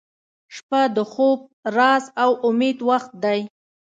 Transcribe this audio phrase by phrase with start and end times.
[0.55, 1.39] •شپه د خوب،
[1.75, 3.39] راز، او امید وخت دی